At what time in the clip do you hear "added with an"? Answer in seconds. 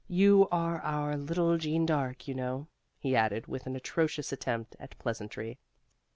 3.15-3.75